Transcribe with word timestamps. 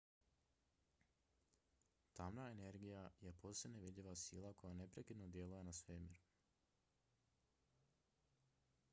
tamna 2.15 2.45
energija 2.53 3.01
je 3.27 3.33
posve 3.43 3.71
nevidljiva 3.73 4.15
sila 4.15 4.53
koja 4.53 4.73
neprekidno 4.73 5.27
djeluje 5.27 5.63
na 5.63 5.71
svemir 5.73 6.17